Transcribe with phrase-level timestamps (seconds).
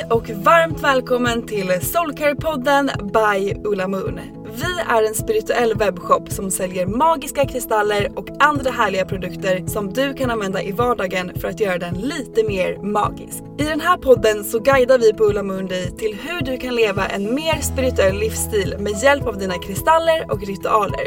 [0.00, 4.20] Hej och varmt välkommen till Soulcare-podden by Ulla Moon.
[4.54, 10.14] Vi är en spirituell webbshop som säljer magiska kristaller och andra härliga produkter som du
[10.14, 13.42] kan använda i vardagen för att göra den lite mer magisk.
[13.58, 16.74] I den här podden så guidar vi på Ulla Moon dig till hur du kan
[16.74, 21.06] leva en mer spirituell livsstil med hjälp av dina kristaller och ritualer.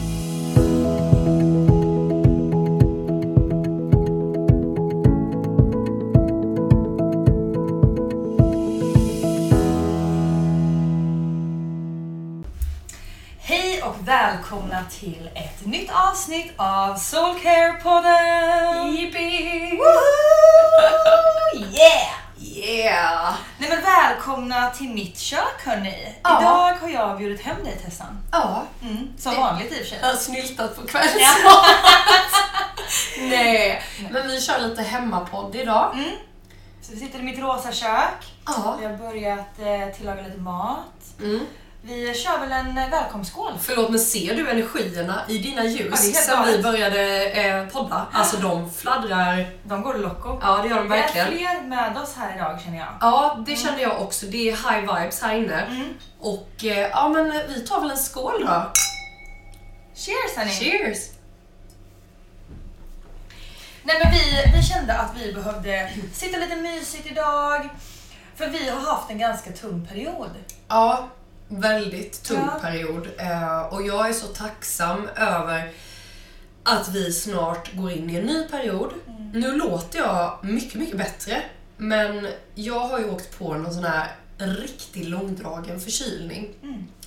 [14.11, 18.87] Välkomna till ett nytt avsnitt av Soulcare-podden!
[18.87, 19.79] Yippee!
[21.55, 22.09] Yeah!
[22.39, 23.33] Yeah!
[23.57, 26.15] Nej men välkomna till mitt kök hörni!
[26.23, 26.41] Ja.
[26.41, 28.17] Idag har jag bjudit hem dig Tessan.
[28.31, 28.63] Ja.
[28.81, 29.99] Mm, som vanligt i och för sig.
[30.01, 31.65] Jag har snyltat på kvällsmat.
[33.19, 35.91] Nej, men vi kör lite hemmapodd idag.
[35.93, 36.11] Mm.
[36.81, 38.33] Så vi sitter i mitt rosa kök.
[38.45, 38.77] Ja.
[38.79, 41.19] Vi har börjat eh, tillaga lite mat.
[41.19, 41.45] Mm.
[41.83, 43.53] Vi kör väl en eh, välkomstskål?
[43.61, 48.07] Förlåt, men ser du energierna i dina ljus Ja, är sen vi började eh, podda?
[48.11, 49.49] Alltså de fladdrar.
[49.63, 50.39] De går loco.
[50.41, 51.27] Ja, det gör de Det är verkligen.
[51.27, 52.87] fler med oss här idag känner jag.
[53.01, 54.25] Ja, det kände jag också.
[54.25, 55.61] Det är high vibes här inne.
[55.61, 55.93] Mm.
[56.19, 58.71] Och eh, ja, men vi tar väl en skål då.
[59.95, 60.51] Cheers hörni!
[60.51, 60.97] Cheers!
[63.83, 67.69] Nej men vi, vi kände att vi behövde sitta lite mysigt idag.
[68.35, 70.29] För vi har haft en ganska tung period.
[70.67, 71.07] Ja,
[71.51, 72.59] väldigt tung Ja.
[72.61, 73.07] period.
[73.17, 75.71] Eh, och jag är så tacksam över
[76.63, 78.93] att vi snart går in i en ny period.
[79.33, 81.41] Nu låter jag mycket, mycket bättre.
[81.77, 84.07] Men jag har ju åkt på någon sån här
[84.37, 86.49] riktigt långdragen förkylning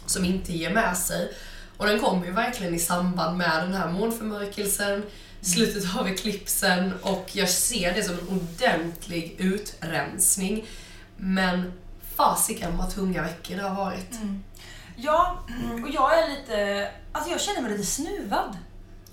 [0.06, 1.32] som inte ger med sig.
[1.76, 5.02] Och den kommer ju verkligen i samband med den här månförmörkelsen,
[5.40, 10.66] slutet av eklipsen och jag ser det som en ordentlig utrensning.
[11.16, 11.72] Men
[12.16, 14.10] fasiken vad tunga veckor det har varit.
[14.96, 15.38] Ja,
[15.82, 16.88] och jag är lite...
[17.12, 18.56] Alltså jag känner mig lite snuvad.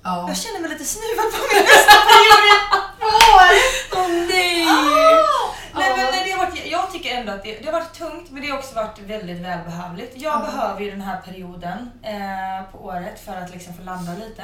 [0.04, 0.26] Ja.
[0.28, 2.62] Jag känner mig lite snuvad på min bästa period.
[3.96, 4.66] Åh nej!
[4.68, 5.54] Ah!
[5.76, 8.32] Nej, men nej, det har varit, jag tycker ändå att det, det har varit tungt
[8.32, 10.14] men det har också varit väldigt välbehövligt.
[10.22, 10.40] Jag Ja.
[10.52, 14.44] behöver ju den här perioden eh, på året för att liksom få landa lite.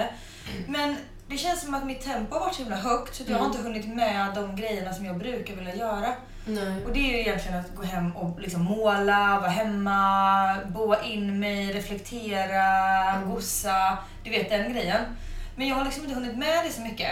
[0.67, 0.95] Men
[1.27, 3.57] det känns som att mitt tempo har varit så himla högt så jag har inte
[3.61, 6.13] hunnit med de grejerna som jag brukar vilja göra.
[6.47, 6.85] Nej.
[6.85, 11.39] Och det är ju egentligen att gå hem och liksom måla, vara hemma, boa in
[11.39, 13.97] mig, reflektera, gossa.
[14.23, 15.01] Du vet den grejen.
[15.55, 17.11] Men jag har liksom inte hunnit med det så mycket.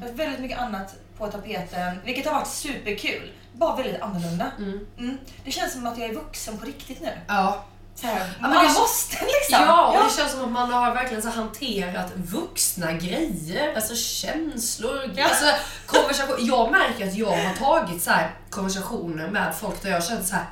[0.00, 3.32] Jag har väldigt mycket annat på tapeten, vilket har varit superkul.
[3.52, 4.50] Bara väldigt annorlunda.
[4.58, 5.18] Mm.
[5.44, 7.10] Det känns som att jag är vuxen på riktigt nu.
[7.26, 7.64] Ja.
[8.00, 9.66] Så här, man det- måste liksom.
[9.66, 15.10] Ja, och det känns som att man har verkligen så hanterat vuxna grejer, alltså känslor,
[15.16, 15.24] Ja.
[15.24, 15.44] alltså
[15.86, 16.36] konversation.
[16.46, 20.34] Jag märker att jag har tagit så här konversationer med folk där jag känner så
[20.34, 20.44] här.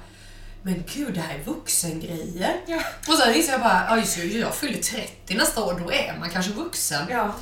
[0.62, 2.56] men gud det här är vuxengrejer.
[2.66, 2.80] Ja.
[3.08, 6.16] Och sen inser jag bara, ja just det, jag fyller 30 nästa år, då är
[6.20, 7.06] man kanske vuxen.
[7.10, 7.32] Ja.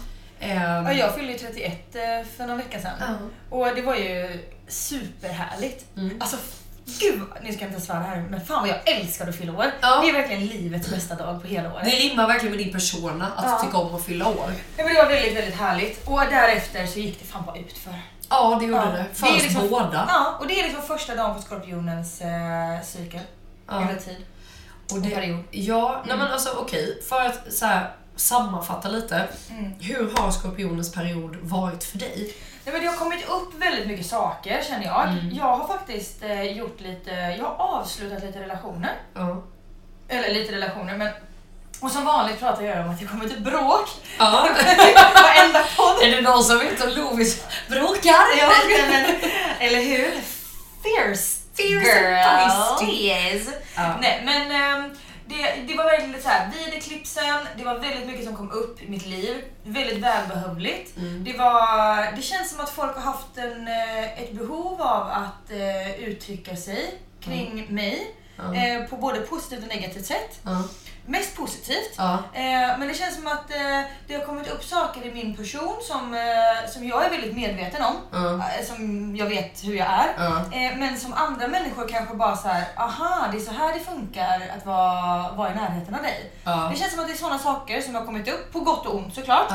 [0.41, 2.03] Ehm, Ja, jag fyllde ju 31 eh,
[2.37, 2.93] för någon vecka sedan.
[3.01, 3.57] Ja.
[3.57, 5.85] Och det var ju superhärligt.
[5.97, 6.17] Mm.
[6.21, 6.37] Alltså,
[6.87, 9.67] gud, nu ska jag inte svära här, men fan vad jag älskar att fylla år.
[9.81, 10.01] Ja.
[10.03, 11.85] Det är verkligen livets bästa dag på hela året.
[11.85, 13.59] det rimmar verkligen med din persona att Ja.
[13.65, 14.53] tycka om att fylla år.
[14.77, 16.09] Ja, men det var väldigt, väldigt härligt.
[16.09, 17.95] Och därefter så gick det fan bara utför.
[18.31, 18.91] Ja, det gjorde Ja.
[18.91, 19.05] det.
[19.15, 20.05] För oss liksom- båda.
[20.09, 23.21] Ja, och det är liksom första dagen på skorpionens eh, cykel.
[23.69, 23.83] Ja.
[23.89, 24.17] Eller tid.
[24.91, 25.45] Och Och period.
[25.51, 27.03] Ja, nej men alltså okej.
[27.09, 29.29] För att så här, sammanfatta lite.
[29.51, 29.73] Mm.
[29.81, 32.35] Hur har skorpionens period varit för dig?
[32.65, 35.09] Nej, men det har kommit upp väldigt mycket saker känner jag.
[35.09, 35.31] Mm.
[35.35, 38.93] Jag har faktiskt eh, gjort lite, jag har avslutat lite relationer.
[39.15, 39.43] Ja.
[40.09, 41.09] Eller lite relationer men
[41.81, 43.89] och som vanligt pratar jag om att det kommer till bråk.
[44.19, 44.49] ja.
[45.15, 46.03] Varenda podd.
[46.03, 48.25] är det någon som vet om Lovis bråkar?
[48.39, 48.53] Ja,
[48.89, 49.05] men,
[49.59, 50.11] eller hur?
[50.83, 52.91] Fierce, Fierce girl.
[52.95, 53.49] Yes.
[53.77, 53.97] Ja.
[54.01, 54.97] Nej, men ehm,
[55.33, 58.83] det, det var väldigt så här, vid eklipsen, det var väldigt mycket som kom upp
[58.83, 59.45] i mitt liv.
[59.65, 60.97] Väldigt välbehövligt.
[60.97, 61.25] Mm.
[61.25, 65.51] Det, var, det känns som att folk har haft en, eh, ett behov av att
[65.51, 68.15] eh, uttrycka sig kring mig.
[68.37, 68.55] Ja.
[68.55, 70.41] Eh, på både positivt och negativt sätt.
[71.07, 71.95] Mest positivt.
[71.97, 72.13] Ja.
[72.33, 75.77] Eh, men det känns som att eh, det har kommit upp saker i min person
[75.83, 77.97] som, eh, som jag är väldigt medveten om.
[78.13, 78.35] Ja.
[78.35, 78.77] Eh, som
[79.17, 80.15] jag vet hur jag är.
[80.19, 80.37] Ja.
[80.39, 83.81] Eh, men som andra människor kanske bara så här: aha det är så här det
[83.81, 86.31] funkar att vara, vara i närheten av dig.
[86.71, 88.95] Det känns som att det är sådana saker som har kommit upp, på gott och
[88.95, 89.51] ont såklart.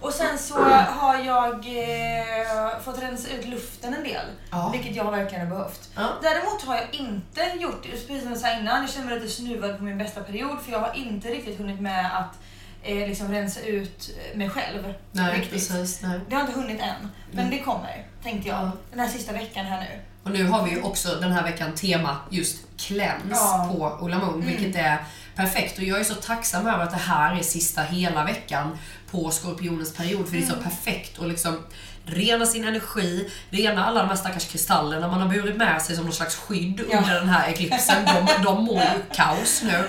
[0.00, 4.26] Och sen så har jag eh, fått rensa ut luften en del.
[4.50, 4.68] Ja.
[4.72, 5.88] Vilket jag verkligen har behövt.
[5.96, 6.08] Ja.
[6.22, 9.78] Däremot har jag inte gjort, precis som jag sa innan, jag känner mig lite snuvad
[9.78, 12.38] på min bästa period för jag har inte riktigt hunnit med att
[12.82, 14.94] eh, liksom rensa ut mig själv.
[15.12, 15.52] Nej, riktigt.
[15.52, 16.02] precis.
[16.02, 16.20] Nej.
[16.28, 17.50] Det har inte hunnit än, men Mm.
[17.58, 18.58] det kommer, tänkte jag.
[18.58, 18.70] Ja.
[18.90, 20.00] Den här sista veckan här nu.
[20.24, 23.68] Och nu har vi ju också den här veckan tema just cleanse Ja.
[23.72, 24.98] på Ulla Moon, vilket är
[25.38, 25.78] perfekt.
[25.78, 28.78] Och jag är så tacksam över att det här är sista hela veckan
[29.10, 31.62] på Skorpionens period, för det är så perfekt att liksom
[32.04, 36.04] rena sin energi, rena alla de här stackars kristallerna man har burit med sig som
[36.04, 36.98] någon slags skydd Ja.
[36.98, 38.04] under den här eklipsen.
[38.04, 39.88] De, de mår ju kaos nu.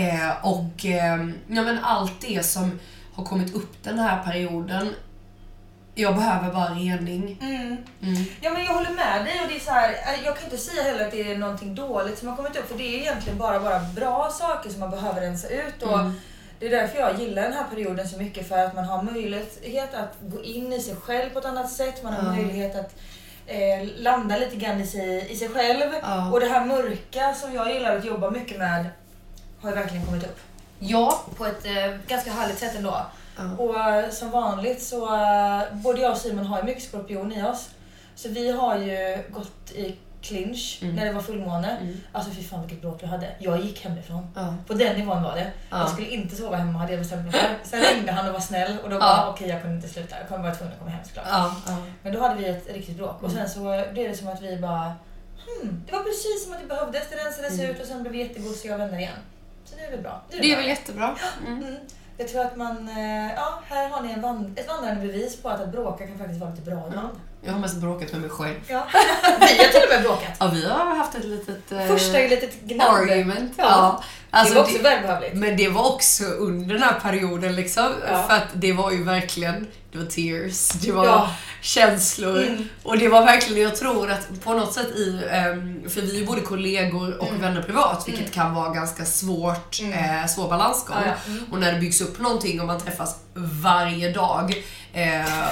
[0.00, 1.16] Eh, och eh,
[1.48, 2.78] ja, men allt det som
[3.14, 4.94] har kommit upp den här perioden,
[5.98, 7.38] jag behöver bara rening.
[7.40, 7.76] Mm.
[8.02, 8.24] Mm.
[8.40, 10.58] Ja men jag håller med dig och det är så här, eh, jag kan inte
[10.58, 13.38] säga heller att det är någonting dåligt som har kommit upp för det är egentligen
[13.38, 15.82] bara, bara bra saker som man behöver rensa ut.
[15.82, 16.12] Och Mm.
[16.58, 19.94] Det är därför jag gillar den här perioden så mycket för att man har möjlighet
[19.94, 22.02] att gå in i sig själv på ett annat sätt.
[22.02, 22.94] Man har möjlighet att
[23.46, 25.92] eh, landa lite grann i sig, i sig själv.
[26.32, 28.86] Och det här mörka som jag gillar att jobba mycket med
[29.60, 30.38] har ju verkligen kommit upp.
[30.78, 33.06] Ja, På ett eh, ganska härligt sätt ändå.
[33.36, 33.44] Ja.
[33.58, 37.42] Och eh, som vanligt så, eh, både jag och Simon har ju mycket skorpion i
[37.42, 37.68] oss.
[38.14, 40.94] Så vi har ju gått i clinch Mm.
[40.96, 41.76] när det var fullmåne.
[41.80, 42.00] Mm.
[42.12, 43.28] Alltså fy fan vilket bråk vi hade.
[43.38, 44.26] Jag gick hemifrån.
[44.34, 44.54] Ja.
[44.66, 45.50] På den nivån var det.
[45.70, 45.78] Ja.
[45.78, 47.48] Jag skulle inte sova hemma hade jag bestämt mig för.
[47.64, 49.00] Sen ringde han och var snäll och då Ja.
[49.00, 50.18] bara okej jag kunde inte sluta.
[50.18, 51.26] Jag kommer vara tvungen att komma hem såklart.
[51.30, 51.54] Ja.
[52.02, 53.36] Men då hade vi ett riktigt bråk och Mm.
[53.36, 53.60] sen så
[53.92, 54.94] blev det som att vi bara
[55.46, 57.02] hmm, det var precis som att det behövdes.
[57.10, 57.70] Det rensades Mm.
[57.70, 59.18] ut och sen blev vi jättegosiga vänner igen.
[59.64, 60.22] Så nu är det bra.
[60.30, 60.60] Nu Det är bra.
[60.60, 61.16] väl jättebra.
[61.46, 61.76] Mm.
[62.18, 65.48] Jag tror att man, eh, ja här har ni en vand- ett vandrande bevis på
[65.48, 67.08] att att bråka kan faktiskt vara lite bra ibland.
[67.44, 68.54] Jag har mest bråkat med mig själv.
[68.68, 68.86] Ja.
[69.40, 70.36] Vi har till och med bråkat.
[70.40, 71.72] Ja, vi har haft ett litet...
[71.72, 72.94] eh, Första litet gnabb.
[72.94, 73.52] argument.
[73.56, 73.64] Ja.
[73.64, 74.02] Ja.
[74.30, 75.34] Alltså, det var också det- välbehövligt.
[75.34, 77.92] men det var också under den här perioden liksom.
[78.10, 78.22] Ja.
[78.22, 81.30] För att det var ju verkligen, det var tears, det var Ja.
[81.62, 82.42] känslor.
[82.42, 82.68] Mm.
[82.82, 86.26] Och det var verkligen, jag tror att på något sätt i, ehm, för vi är
[86.26, 89.92] både kollegor och vänner privat, vilket kan vara ganska svårt, Mm.
[90.20, 90.96] eh, svår balansgång.
[91.06, 91.32] Ja, ja.
[91.32, 91.44] Mm.
[91.52, 93.16] Och när det byggs upp någonting och man träffas
[93.62, 94.64] varje dag,
[94.96, 95.48] eh,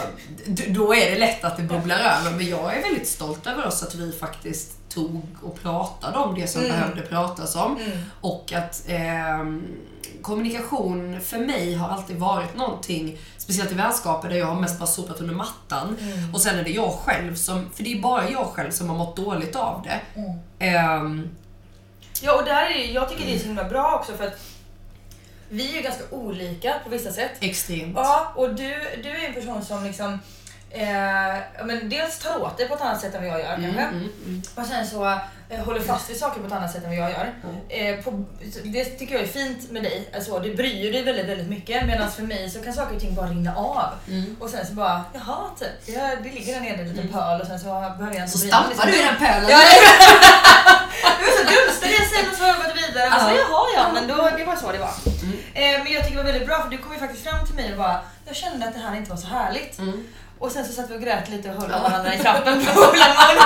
[0.68, 2.30] då är det lätt att det bubblar över.
[2.36, 6.46] Men jag är väldigt stolt över oss att vi faktiskt tog och pratade om det
[6.46, 6.72] som Mm.
[6.72, 7.76] behövde pratas om.
[7.76, 7.98] Mm.
[8.20, 9.66] Och att ehm,
[10.22, 14.86] kommunikation för mig har alltid varit någonting, speciellt i vänskaper där jag har mest bara
[14.86, 15.96] sopat under mattan.
[16.00, 16.34] Mm.
[16.34, 18.96] Och sen är det jag själv som, för det är bara jag själv som har
[18.96, 20.20] mått dåligt av det.
[20.20, 20.38] Mm.
[20.58, 21.28] Ehm,
[22.22, 24.38] Ja och där är, jag tycker det är så himla bra också för att
[25.54, 27.32] vi är ju ganska olika på vissa sätt.
[27.40, 27.92] extremt.
[27.96, 28.68] Ja, och du,
[29.02, 30.18] du är en person som liksom
[30.74, 33.64] eh, men dels tar åt dig på ett annat sätt än vad jag gör Mm,
[33.64, 33.82] kanske.
[33.82, 34.42] mm, mm.
[34.54, 35.04] Och sen så
[35.50, 37.32] eh, håller fast vid saker på ett annat sätt än vad jag gör.
[37.68, 38.24] Eh, på,
[38.64, 40.10] det tycker jag är fint med dig.
[40.14, 41.86] Alltså, du bryr dig väldigt, väldigt mycket.
[41.86, 43.88] Medan för mig så kan saker och ting bara rinna av.
[44.08, 44.36] Mm.
[44.40, 45.96] Och sen så bara, jaha typ.
[45.96, 48.38] Ja, det ligger där nere en liten pöl och sen så behöver jag inte Så
[48.38, 49.48] stampar du i den pölen.
[49.50, 49.58] Ja,
[51.18, 51.78] det var så dumt.
[51.82, 53.08] Det jag säger och så har jag gått vidare.
[53.10, 53.36] Alltså, Ja.
[53.50, 54.94] jaha ja, men då, det var så det var.
[55.54, 57.54] Eh, men jag tycker det var väldigt bra för du kom ju faktiskt fram till
[57.54, 59.78] mig och bara, jag kände att det här inte var så härligt.
[60.44, 62.80] Och sen så satt vi och grät lite och höll om varandra i trappen på
[62.80, 63.36] Olamon.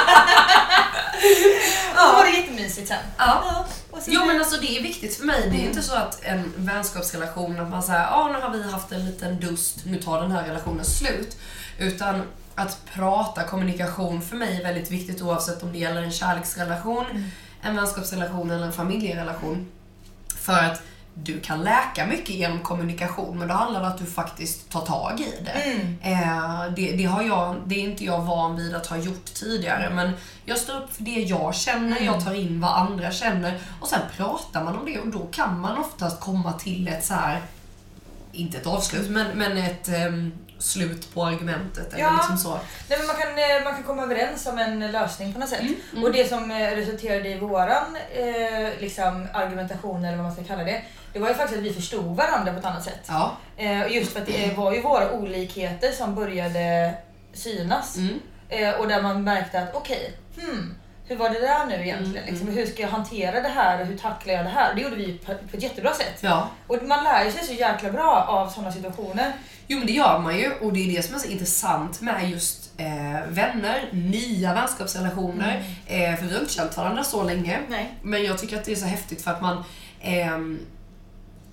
[1.92, 2.98] Och så var det jättemysigt sen.
[3.18, 3.66] Ja.
[3.92, 5.48] så Jo men alltså det är viktigt för mig.
[5.50, 8.92] Det är inte så att en vänskapsrelation, att man säger ja nu har vi haft
[8.92, 11.36] en liten dust, nu tar den här relationen slut.
[11.78, 12.22] Utan
[12.54, 17.30] att prata, kommunikation för mig är väldigt viktigt oavsett om det gäller en kärleksrelation,
[17.62, 19.66] en vänskapsrelation eller en familjerelation.
[20.40, 20.82] För att
[21.22, 24.80] du kan läka mycket genom kommunikation men då handlar det om att du faktiskt tar
[24.80, 25.50] tag i det.
[26.10, 29.90] Eh, det, det, har jag, det är inte jag van vid att ha gjort tidigare
[29.90, 30.12] men
[30.44, 34.00] jag står upp för det jag känner, jag tar in vad andra känner och sen
[34.16, 37.42] pratar man om det och då kan man oftast komma till ett så här
[38.32, 41.92] inte ett avslut, men, men ett ehm, slut på argumentet.
[41.92, 42.12] Eller Ja.
[42.16, 42.50] liksom så.
[42.88, 45.60] Nej, men man, kan, eh, man kan komma överens om en lösning på något sätt.
[45.92, 50.44] Mm, Och det som eh, resulterade i våran eh, liksom, argumentation, eller vad man ska
[50.44, 53.00] kalla det, det var ju faktiskt att vi förstod varandra på ett annat sätt.
[53.08, 53.32] Ja.
[53.56, 56.94] Eh, och just för att det var ju våra olikheter som började
[57.32, 57.96] synas.
[57.96, 58.20] Mm.
[58.48, 60.74] Eh, och där man märkte att okej, hmm,
[61.06, 62.16] hur var det där nu egentligen?
[62.16, 64.74] Mm, Liksom, hur ska jag hantera det här och hur tacklar jag det här?
[64.74, 66.18] Det gjorde vi på, på ett jättebra sätt.
[66.20, 66.48] ja.
[66.66, 69.32] Och man lär sig så jäkla bra av sådana situationer.
[69.70, 72.30] Jo men det gör man ju och det är det som är så intressant med
[72.30, 75.64] just eh, vänner, nya vänskapsrelationer.
[75.86, 77.60] Eh, för vi har inte känt varandra så länge.
[77.68, 77.94] Nej.
[78.02, 79.64] Men jag tycker att det är så häftigt för att man
[80.00, 80.58] ehm,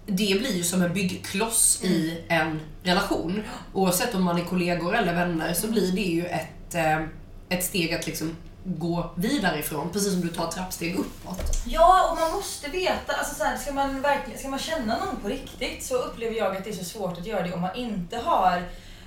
[0.05, 3.43] det blir ju som en byggkloss i en relation.
[3.73, 7.01] Oavsett om man är kollegor eller vänner så blir det ju ett, eh,
[7.49, 8.35] ett steg att liksom
[8.67, 9.89] gå vidare ifrån.
[9.89, 11.41] Precis som du tar trappsteg uppåt.
[11.65, 13.13] Ja, och man måste veta.
[13.13, 16.57] Alltså så här, ska, man verkligen, ska man känna någon på riktigt så upplever jag
[16.57, 18.63] att det är så svårt att göra det om man inte har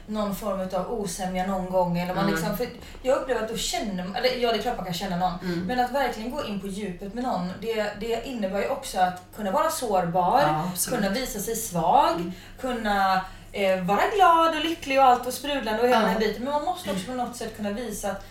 [0.06, 1.98] någon form av osämja någon gång.
[1.98, 2.36] Eller man Mm.
[2.36, 2.68] liksom, för
[3.02, 5.32] jag upplever att då känner man, eller ja det är klart man kan känna någon,
[5.42, 5.66] Mm.
[5.66, 9.22] men att verkligen gå in på djupet med någon, det, det innebär ju också att
[9.36, 13.20] kunna vara sårbar, Ja, kunna visa sig svag, kunna
[13.52, 16.06] eh, vara glad och lycklig och allt och sprudlande och hela Ja.
[16.06, 16.44] den här biten.
[16.44, 18.24] Men man måste också på något sätt kunna visa att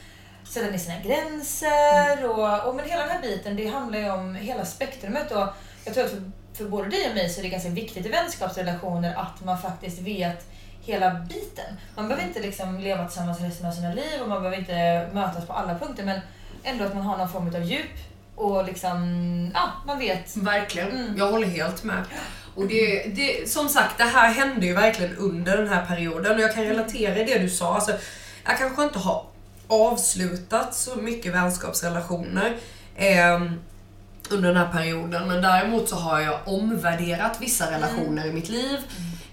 [0.50, 4.36] sätta ner sina gränser och, och men hela den här biten, det handlar ju om
[4.36, 5.48] hela spektrumet och
[5.86, 6.22] jag tror att för,
[6.54, 10.00] för både dig och mig så är det ganska viktigt i vänskapsrelationer att man faktiskt
[10.00, 10.46] vet
[10.82, 11.78] hela biten.
[11.96, 15.48] Man behöver inte liksom leva tillsammans resten av sina liv och man behöver inte mötas
[15.48, 16.20] på alla punkter men
[16.64, 17.98] ändå att man har någon form av djup
[18.36, 20.38] och liksom, ja, man vet.
[20.38, 20.92] Verkligen.
[20.92, 21.18] Mm.
[21.18, 22.04] Jag håller helt med.
[22.56, 26.42] Och det, det, som sagt, det här hände ju verkligen under den här perioden och
[26.42, 27.76] jag kan relatera det du sa.
[27.76, 27.92] Alltså,
[28.46, 29.26] jag kanske inte har
[29.68, 32.56] avslutat så mycket vänskapsrelationer
[32.96, 33.42] eh,
[34.30, 38.80] under den här perioden men däremot så har jag omvärderat vissa relationer i mitt liv.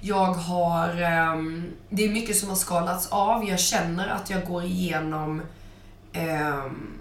[0.00, 3.48] Jag har, ehm, det är mycket som har skalats av.
[3.48, 5.42] Jag känner att jag går igenom
[6.12, 6.98] ehm,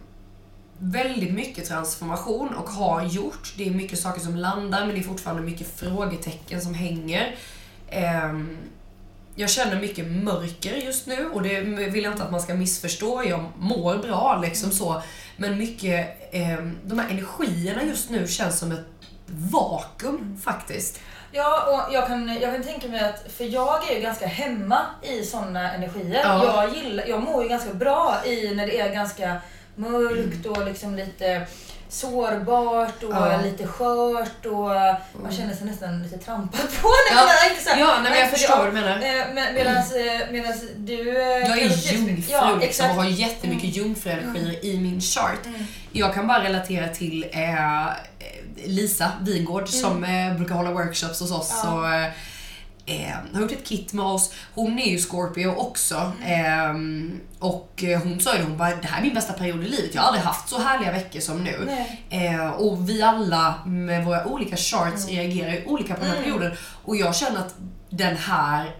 [0.78, 3.54] väldigt mycket transformation och har gjort.
[3.58, 7.36] Det är mycket saker som landar men det är fortfarande mycket frågetecken som hänger.
[7.90, 8.58] Ehm,
[9.36, 13.24] jag känner mycket mörker just nu och det vill jag inte att man ska missförstå.
[13.24, 15.02] Jag mår bra liksom så.
[15.38, 18.86] Men mycket, ehm, de här energierna just nu känns som ett
[19.26, 21.00] vakuum faktiskt.
[21.32, 24.80] Ja, och jag kan, jag kan tänka mig att, för jag är ju ganska hemma
[25.02, 26.22] i sådana energier.
[26.24, 26.46] Ja.
[26.46, 29.38] Jag, gillar, jag mår ju ganska bra i när det är ganska
[29.76, 31.48] mörkt och liksom lite
[31.94, 33.42] sårbart och Ja.
[33.44, 34.70] lite skört och
[35.24, 36.88] man känner sig nästan lite trampad på.
[36.88, 37.26] Nej, Ja.
[37.44, 38.96] men inte så här- Ja, nej, men jag för förstår vad du menar.
[38.96, 41.10] eh, medans, eh, medans du...
[41.22, 45.46] eh, Jag är jungfru Ja, liksom, och har jättemycket jungfruenergier i min chart.
[45.46, 45.66] Mm.
[45.92, 47.88] Jag kan bara relatera till eh,
[48.66, 51.52] Lisa Wingård som eh, brukar hålla workshops hos oss.
[51.64, 51.76] Mm.
[51.76, 52.06] Ja.
[52.06, 52.12] Och,
[52.86, 54.34] eh, har gjort ett kit med oss.
[54.54, 56.12] Hon är ju Scorpio också.
[56.24, 57.12] Mm.
[57.12, 59.68] Eh, och eh, hon sa ju hon bara, det här är min bästa period i
[59.70, 59.96] livet.
[59.96, 61.70] Jag har aldrig haft så härliga veckor som nu.
[62.10, 65.16] Eh, och vi alla med våra olika charts Mm.
[65.16, 66.52] reagerar ju olika på den här perioden.
[66.84, 67.56] Och jag känner att
[67.90, 68.76] den här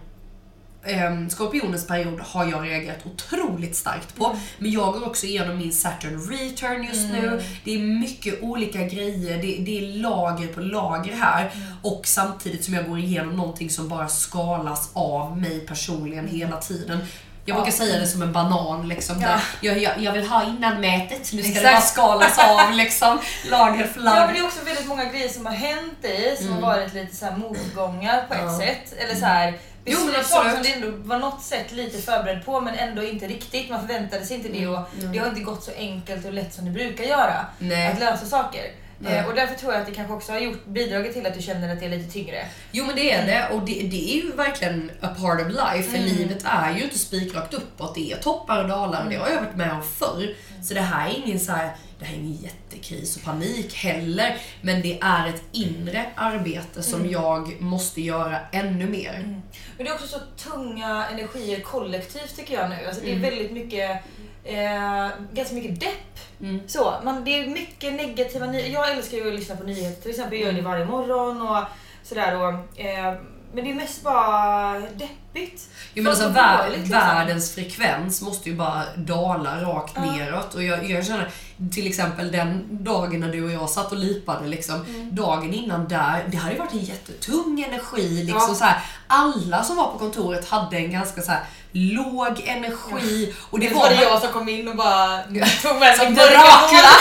[0.86, 4.36] um, Skorpionens period har jag reagerat otroligt starkt på.
[4.58, 7.42] Men jag går också igenom min Saturn return just nu.
[7.64, 11.50] Det är mycket olika grejer, det, det är lager på lager här.
[11.82, 16.98] Och samtidigt som jag går igenom någonting som bara skalas av mig personligen hela tiden.
[17.46, 19.20] Jag brukar säga det som en banan liksom.
[19.22, 19.40] Ja.
[19.60, 21.74] Jag, jag, jag vill ha innan mätet, nu ska det Exakt.
[21.74, 23.18] bara skalas av liksom.
[23.50, 24.24] Lager för Ja, lager.
[24.26, 26.62] men det är också väldigt många grejer som har hänt dig som Mm.
[26.62, 28.58] har varit lite så här motgångar på ett Ja.
[28.58, 28.94] sätt.
[28.98, 32.60] Eller så här, Jo, men beslut som du ändå var något sätt lite förberedd på
[32.60, 33.70] men ändå inte riktigt.
[33.70, 34.78] Man förväntade sig inte det och
[35.12, 37.86] det har inte gått så enkelt och lätt som det brukar göra Nej.
[37.92, 38.62] att lösa saker.
[39.06, 41.42] Eh, och därför tror jag att det kanske också har gjort, bidragit till att du
[41.42, 42.44] känner att det är lite tyngre.
[42.72, 45.90] Jo men det är det och det, det är ju verkligen a part of life
[45.90, 46.08] för Mm.
[46.16, 47.94] livet är ju inte spikrakt uppåt.
[47.94, 50.34] Det är toppar och dalar och det har jag varit med om förr.
[50.62, 54.36] Så det här är ingen så här, det här är ingen jättekris och panik heller.
[54.62, 57.12] Men det är ett inre arbete som Mm.
[57.12, 59.40] jag måste göra ännu mer.
[59.76, 60.18] Men det är också så
[60.50, 62.76] tunga energier kollektivt tycker jag nu.
[62.86, 63.22] Alltså det är Mm.
[63.30, 63.90] väldigt mycket,
[64.44, 66.18] eh, ganska mycket depp.
[66.40, 66.60] Mm.
[66.66, 68.70] Så, man, det är mycket negativa nyheter.
[68.72, 70.38] Jag älskar ju att lyssna på nyheter till exempel.
[70.38, 70.70] Jag gör det Mm.
[70.70, 71.64] varje morgon och
[72.02, 72.36] sådär.
[72.36, 73.14] Och, eh,
[73.54, 75.62] men det är mest bara deppigt.
[75.94, 76.98] Jo, men alltså, vär, dåligt, liksom.
[76.98, 80.54] världens frekvens måste ju bara dala rakt neråt.
[80.54, 81.30] Och jag, jag känner
[81.72, 85.14] till exempel den dagen när du och jag satt och lipade, liksom, Mm.
[85.14, 88.22] dagen innan där, det hade ju varit en jättetung energi.
[88.24, 88.54] Liksom, Ja.
[88.54, 91.40] så här, alla som var på kontoret hade en ganska så här,
[91.72, 93.34] låg energi.
[93.50, 95.22] Och det Det var, var det jag som kom in och bara
[95.62, 96.94] tog med mig Dracula!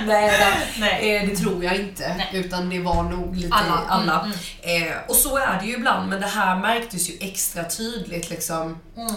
[0.06, 0.32] Nej.
[0.80, 1.16] Nej.
[1.16, 2.14] Eh, det tror jag inte.
[2.16, 2.28] Nej.
[2.32, 3.72] Utan det var nog lite Alla.
[3.88, 4.12] alla.
[4.12, 4.24] alla.
[4.24, 8.30] Mm, Eh, och så är det ju ibland, men det här märktes ju extra tydligt
[8.30, 9.14] liksom, Mm.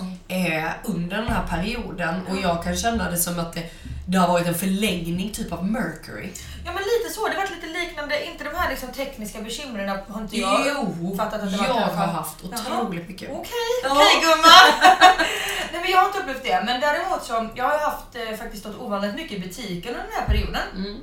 [0.64, 2.22] eh, under den här perioden.
[2.30, 3.64] Och jag kan känna det som att det,
[4.06, 6.30] det har varit en förlängning typ av Mercury.
[6.66, 9.90] Ja men lite så, det har varit lite liknande, inte de här liksom tekniska bekymren
[10.10, 12.80] har inte jag Jo, fattat att det jag i alla har haft Jaha.
[12.82, 13.30] otroligt mycket.
[13.32, 13.52] Okej,
[13.84, 13.90] Ja.
[13.92, 14.98] okej gumman!
[15.72, 18.64] Nej men jag har inte upplevt det, men däremot så, jag har haft eh, faktiskt
[18.64, 20.62] stått ovanligt mycket i butiken under den här perioden.
[20.76, 20.98] Mm.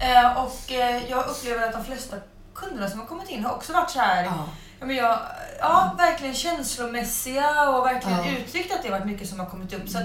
[0.00, 2.16] Eh, och eh, jag upplever att de flesta
[2.54, 4.24] kunderna som har kommit in har också varit så här.
[4.24, 4.48] Ja.
[4.80, 5.18] Ja, men jag,
[5.60, 8.30] ja, verkligen känslomässiga och verkligen Ja.
[8.38, 9.88] uttryckt att det har varit mycket som har kommit upp.
[9.88, 10.04] Så att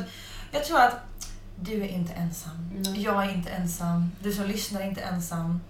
[0.52, 0.94] jag tror att
[1.62, 2.70] du är inte ensam.
[2.76, 3.02] Nej.
[3.04, 4.12] Jag är inte ensam.
[4.20, 5.62] Du som lyssnar är inte ensam.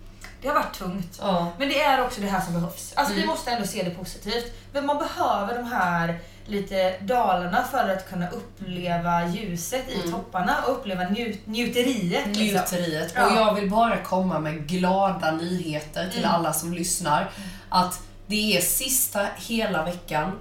[0.42, 1.18] Det har varit tungt.
[1.22, 1.52] Ja.
[1.60, 2.94] Men det är också det här som behövs.
[2.96, 3.30] Alltså vi Mm.
[3.30, 4.46] måste ändå se det positivt.
[4.74, 10.12] Men man behöver de här lite dalarna för att kunna uppleva ljuset i Mm.
[10.12, 12.28] topparna och uppleva njut- njuteriet.
[12.28, 12.44] liksom.
[12.44, 13.14] Njuteriet.
[13.16, 13.26] Ja.
[13.26, 16.36] Och jag vill bara komma med glada nyheter till Mm.
[16.36, 17.30] alla som lyssnar.
[17.70, 20.32] Att det är sista hela veckan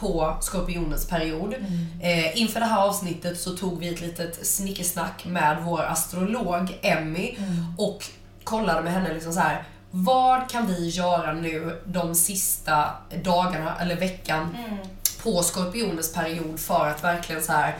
[0.00, 1.54] på Skorpionens period.
[1.54, 1.86] Mm.
[2.00, 7.34] Eh, inför det här avsnittet så tog vi ett litet snickesnack med vår astrolog Emmy
[7.38, 7.74] Mm.
[7.78, 8.04] och
[8.44, 9.62] kollade med henne liksom så här.
[9.90, 12.90] Vad kan vi göra nu de sista
[13.24, 14.78] dagarna eller veckan Mm.
[15.22, 17.76] på Skorpionens period för att verkligen så här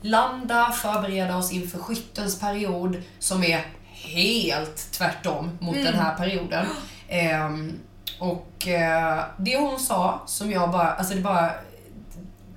[0.00, 6.66] landa, förbereda oss inför skyttens period som är helt tvärtom mot den här perioden.
[7.08, 7.78] Ehm,
[8.18, 11.50] och eh, det hon sa som jag bara, alltså det bara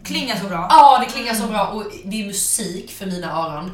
[0.04, 0.68] Klingar så bra.
[0.70, 3.72] Ja, det klingar så bra och det är musik för mina öron.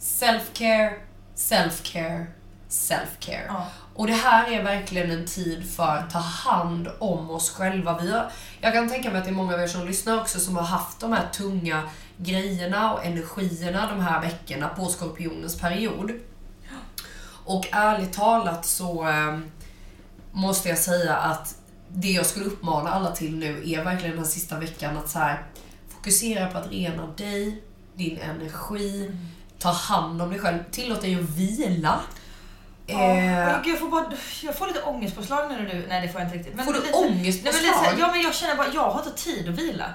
[0.00, 0.92] Self-care,
[1.36, 2.26] self-care,
[2.68, 3.44] self-care.
[3.48, 3.66] Ja.
[3.94, 7.98] Och det här är verkligen en tid för att ta hand om oss själva.
[7.98, 10.40] Vi har, jag kan tänka mig att det är många av er som lyssnar också
[10.40, 11.82] som har haft de här tunga
[12.16, 16.12] grejerna och energierna de här veckorna på Skorpionens period.
[17.44, 19.38] Och ärligt talat så eh,
[20.32, 21.54] måste jag säga att
[21.88, 25.42] det jag skulle uppmana alla till nu är verkligen den sista veckan att så här,
[25.88, 27.62] fokusera på att rena dig,
[27.94, 29.10] din energi,
[29.58, 32.00] ta hand om dig själv, tillåt dig att vila.
[32.86, 34.12] Ja, Eh, jag, får bara,
[34.42, 35.86] jag får lite ångestpåslag nu när du...
[35.88, 36.54] Nej det får jag inte riktigt.
[36.54, 37.62] Men Får du lite, ångestpåslag?
[37.62, 39.94] Nej, men lite, ja men jag känner bara, jag har inte tid att vila.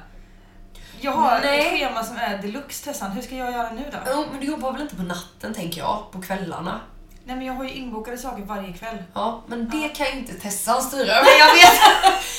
[1.02, 1.60] Jag har Nej.
[1.60, 3.12] ett schema som är deluxe Tessan.
[3.12, 3.98] Hur ska jag göra nu då?
[4.06, 6.80] Ja, men du jobbar väl inte på natten tänker jag, på kvällarna?
[7.28, 8.98] Nej men jag har ju inbokade saker varje kväll.
[9.14, 11.22] Ja, men det kan ju inte Tessan styra.
[11.22, 11.80] Nej jag vet!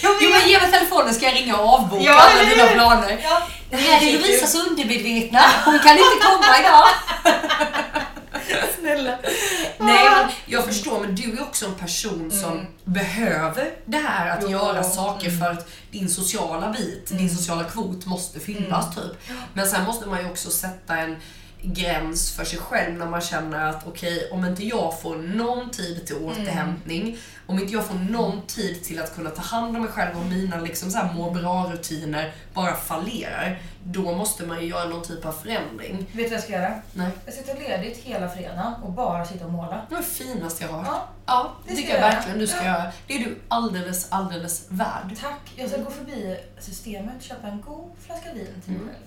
[0.02, 3.18] jag Jo men ge mig telefonen ska jag ringa och avboka Ja, alla dina planer.
[3.22, 6.84] Ja, Det här är Lovisas undermedvetna, hon kan inte komma idag.
[8.78, 9.18] Snälla.
[9.78, 12.66] Nej men jag förstår, men du är också en person som Mm.
[12.84, 14.50] behöver det här att Jo.
[14.50, 15.40] göra saker Mm.
[15.40, 19.08] för att din sociala bit, din sociala kvot måste fyllas Mm.
[19.08, 19.18] typ.
[19.54, 21.16] Men sen måste man ju också sätta en
[21.74, 26.06] gräns för sig själv när man känner att okej, om inte jag får någon tid
[26.06, 29.90] till återhämtning, om inte jag får någon tid till att kunna ta hand om mig
[29.90, 34.88] själv och mina liksom så här må bra-rutiner bara fallerar, då måste man ju göra
[34.88, 35.96] någon typ av förändring.
[35.96, 36.74] Vet du vad jag ska göra?
[36.92, 37.10] Nej.
[37.24, 39.86] Jag ska ta ledigt hela fredagen och bara sitta och måla.
[39.88, 40.86] Det var det finaste jag har hört.
[40.88, 42.64] Ja, Ja, det tycker jag verkligen du ska Ja.
[42.64, 42.92] göra.
[43.06, 45.16] Det är du alldeles, alldeles värd.
[45.20, 45.52] tack.
[45.56, 48.88] Jag ska gå förbi systemet och köpa en god flaska vin till mig Mm.
[48.94, 49.06] själv.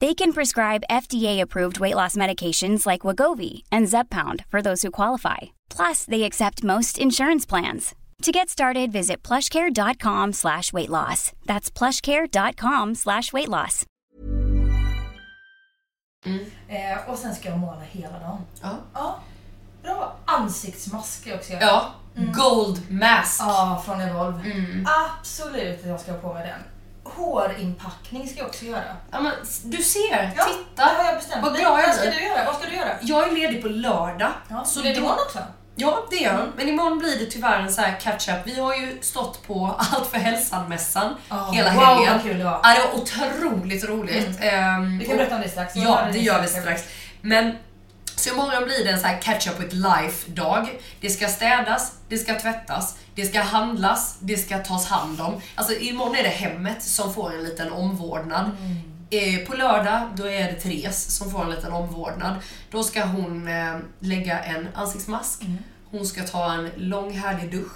[0.00, 5.38] They can prescribe FDA-approved weight loss medications like Wagovi and Zepbound for those who qualify.
[5.68, 7.94] Plus, they accept most insurance plans.
[8.22, 11.32] To get started, visit plushcare.com slash weight loss.
[11.46, 13.84] That's plushcare.com slash weight loss.
[16.68, 18.38] Eh, och sen ska jag måla hela dagen.
[18.62, 18.76] Ja.
[18.94, 19.18] Ja.
[19.82, 20.16] Bra.
[20.24, 21.62] Ansiktsmask ska jag också göra.
[21.64, 23.40] Ja, Gold Mask.
[23.40, 24.50] Ja, från Evolve.
[24.50, 24.86] Mm.
[24.86, 26.60] Absolut att jag ska ha på mig den.
[27.04, 28.96] Hårinpackning ska jag också göra.
[29.10, 29.32] Ja, men
[29.64, 30.84] du ser, Ja, titta.
[30.84, 31.42] det har jag bestämt.
[31.44, 32.44] Vad glad jag Vad ska du göra?
[32.46, 32.88] Vad ska du göra?
[33.00, 34.30] Jag är ledig på lördag.
[34.48, 35.38] Ja, så är då- imorgon också?
[35.76, 36.40] Ja, det gör jag.
[36.40, 36.52] Mm.
[36.56, 38.38] Men imorgon blir det tyvärr en så här catch-up.
[38.44, 42.12] Vi har ju stått på Allt för hälsan-mässan Ja, hela wow, helgen.
[42.12, 42.60] vad kul det var.
[42.62, 44.38] Ja, det var otroligt roligt.
[44.40, 45.76] Ehm, Vi kan berätta om det strax.
[45.76, 46.82] Ja, det gör vi strax.
[47.20, 47.56] Men
[48.20, 50.68] så imorgon blir det en så här catch up with life-dag.
[51.00, 55.40] Det ska städas, det ska tvättas, det ska handlas, det ska tas hand om.
[55.54, 58.50] Alltså imorgon är det hemmet som får en liten omvårdnad.
[59.10, 62.34] Eh, på lördag, då är det Therese som får en liten omvårdnad.
[62.70, 65.40] Då ska hon eh, lägga en ansiktsmask,
[65.90, 67.72] hon ska ta en lång härlig dusch.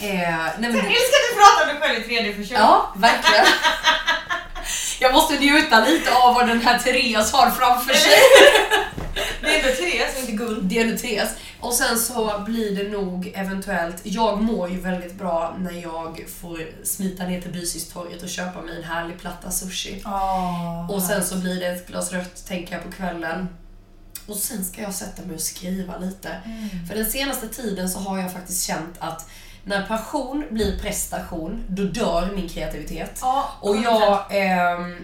[0.00, 2.56] Eh, nej, men, Jag älskar att du pratar dig själv i tredje person.
[2.60, 3.46] Ja, verkligen.
[5.00, 8.18] Jag måste njuta lite av vad den här Therese har framför sig.
[9.40, 10.68] Det och inte Gun.
[10.68, 11.30] Det är en Therese.
[11.60, 16.84] Och sen så blir det nog eventuellt, jag mår ju väldigt bra när jag får
[16.84, 20.02] smita ner till Bysistorget och köpa mig en härlig platta sushi.
[20.04, 23.48] Oh, Och sen så blir det ett glas rött, tänker jag, på kvällen.
[24.26, 26.28] Och sen ska jag sätta mig och skriva lite.
[26.88, 29.28] För den senaste tiden så har jag faktiskt känt att
[29.64, 33.18] när passion blir prestation, då dör min kreativitet.
[33.20, 34.96] Ja, Och jag, ehm,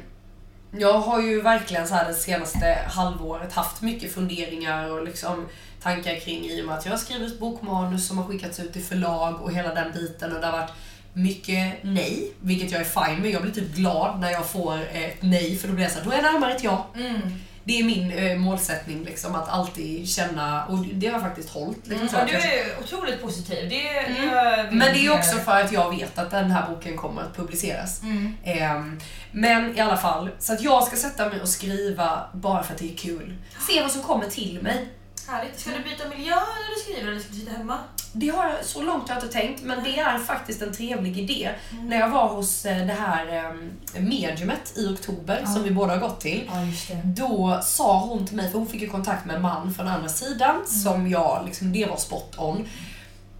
[0.79, 5.47] jag har ju verkligen så här det senaste halvåret haft mycket funderingar och liksom
[5.83, 8.83] tankar kring i och med att jag har skrivit bokmanus som har skickats ut till
[8.83, 10.73] förlag och hela den biten och det har varit
[11.13, 13.31] mycket nej, vilket jag är fine med.
[13.31, 16.05] Jag blir typ glad när jag får eh, ett nej för då blir jag såhär,
[16.05, 16.87] då är jag närmare ett ja.
[16.97, 17.21] Mm.
[17.67, 21.87] Det är min eh, målsättning liksom, att alltid känna, och det har faktiskt hållit.
[21.87, 23.69] Liksom, Mm, du jag- är otroligt positiv.
[23.69, 24.67] Det, det Mm.
[24.71, 27.37] vill- Men det är också för att jag vet att den här boken kommer att
[27.37, 28.03] publiceras.
[28.03, 28.37] Mm.
[28.45, 29.01] Ehm,
[29.33, 32.79] men i alla fall, så att jag ska sätta mig och skriva bara för att
[32.79, 33.37] det är kul.
[33.69, 34.89] Se vad som kommer till mig.
[35.29, 35.61] Härligt.
[35.61, 37.79] Ska du byta miljö när du skriver eller ska du sitta hemma?
[38.13, 41.19] Det har jag, så långt har jag inte tänkt, men det är faktiskt en trevlig
[41.19, 41.51] idé.
[41.83, 46.01] När jag var hos eh, det här eh, mediumet i oktober, som vi båda har
[46.01, 49.43] gått till, Ja, då sa hon till mig, för hon fick ju kontakt med en
[49.43, 52.69] man från andra sidan, som jag, liksom, det var spot on.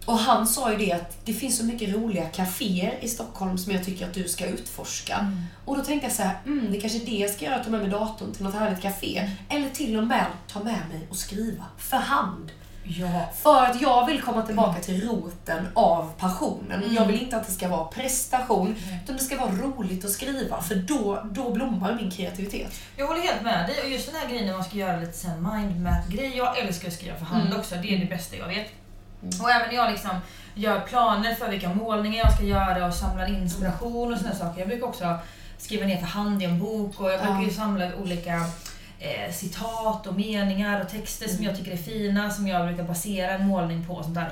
[0.05, 3.71] Och han sa ju det att det finns så mycket roliga kaféer i Stockholm som
[3.73, 5.31] jag tycker att du ska utforska.
[5.65, 7.69] Och då tänkte jag så här, mm, det kanske är det jag ska göra, ta
[7.69, 9.29] med mig datorn till något härligt café.
[9.49, 12.51] Eller till och med ta med mig och skriva för hand.
[12.87, 13.29] Ja.
[13.41, 16.83] För att jag vill komma tillbaka till roten av passionen.
[16.95, 20.61] Jag vill inte att det ska vara prestation, utan det ska vara roligt att skriva.
[20.61, 22.71] För då, då blommar min kreativitet.
[22.97, 25.27] Jag håller helt med dig och just den här grejen när man ska göra lite
[25.27, 26.33] mindmap-grej.
[26.37, 27.59] Jag älskar att skriva för hand Mm.
[27.59, 28.67] också, det är det bästa jag vet.
[29.41, 30.11] Och även jag liksom
[30.55, 34.59] gör planer för vilka målningar jag ska göra och samlar inspiration och sådana saker.
[34.59, 35.17] Jag brukar också
[35.57, 38.35] skriva ner för hand i en bok och jag brukar ju samla olika
[38.99, 43.31] eh, citat och meningar och texter som jag tycker är fina som jag brukar basera
[43.31, 43.93] en målning på.
[43.93, 44.31] Och sånt där.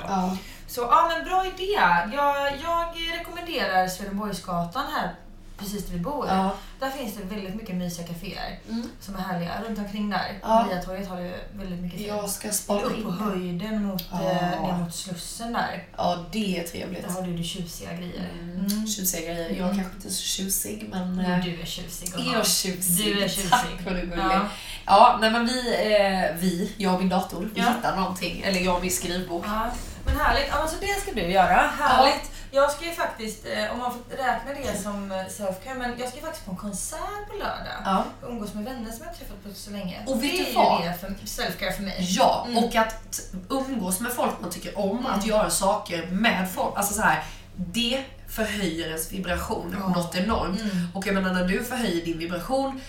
[0.68, 1.74] Så ja, men bra idé.
[2.16, 5.12] Jag, jag rekommenderar Swedenborgsgatan här
[5.58, 6.28] precis där vi bor.
[6.28, 6.56] Ja.
[6.80, 8.90] Där finns det väldigt mycket mysiga kaféer Mm.
[9.00, 9.52] som är härliga.
[9.68, 10.40] Runt omkring där.
[10.42, 10.48] Ja.
[10.48, 12.10] Mariatorget har ju väldigt mycket fint.
[12.10, 14.22] Jag ska spara upp på höjden mot, Ja.
[14.32, 15.88] eh, ner mot Slussen där.
[15.98, 17.08] Ja, det är trevligt.
[17.08, 18.30] Där har du det tjusiga grejer.
[18.42, 18.88] Mm.
[18.88, 19.50] Tjusiga grejer.
[19.50, 19.76] Jag Mm.
[19.78, 21.20] kanske inte är så tjusig, men...
[21.20, 22.14] Eh, du är tjusig.
[22.20, 23.06] Är jag tjusig?
[23.16, 23.50] Du är tjusig.
[23.52, 24.18] Tack vad du gullig.
[24.24, 24.48] Ja.
[24.86, 25.18] Ja.
[25.22, 25.60] nej men vi,
[25.96, 27.70] eh, vi, jag och min dator, vi Ja.
[27.78, 28.42] hittar någonting.
[28.42, 29.44] Eller jag och min skrivbok.
[29.48, 29.72] Ja,
[30.06, 30.48] men härligt.
[30.50, 31.72] Ja, men så det ska du göra.
[31.80, 32.32] Härligt.
[32.52, 36.08] Jag ska ju faktiskt, eh, om man får räkna det som eh, self-care, men jag
[36.10, 37.78] ska ju faktiskt på en konsert på lördag.
[37.86, 38.04] Ja.
[38.22, 40.04] Och umgås med vänner som jag träffat på så länge.
[40.08, 40.84] Och vet det du är vad?
[40.84, 41.96] ju det för self-care för mig.
[42.00, 42.64] Ja, Mm.
[42.64, 46.78] och att umgås med folk man tycker om, att göra saker med folk.
[46.78, 47.24] Alltså så här,
[47.56, 49.88] det förhöjer ens vibration Ja.
[49.88, 50.62] något enormt.
[50.62, 50.88] Mm.
[50.94, 52.82] Och jag menar när du förhöjer din vibration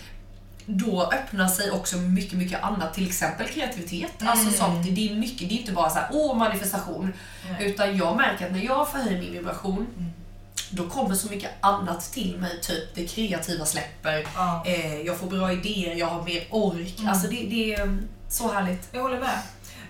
[0.66, 2.94] då öppnar sig också mycket, mycket annat.
[2.94, 4.12] Till exempel kreativitet.
[4.20, 4.58] Alltså Mm.
[4.58, 4.94] sånt.
[4.96, 7.12] Det är mycket, det är inte bara så här, åh manifestation.
[7.50, 7.70] Nej.
[7.70, 10.10] Utan jag märker att när jag förhöjer min vibration Mm.
[10.70, 12.60] då kommer så mycket annat till mig.
[12.60, 14.12] Typ det kreativa släpper.
[14.38, 14.62] Mm.
[14.64, 16.94] Eh, jag får bra idéer, jag har mer ork.
[17.08, 18.88] Alltså det, det är mm, så härligt.
[18.92, 19.38] Jag håller med.